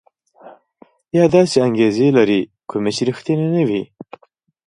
[1.17, 3.83] یا داسې انګېزې لري کومې چې ريښتيني نه وي.